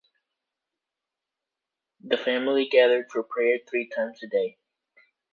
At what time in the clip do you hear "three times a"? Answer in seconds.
3.69-4.27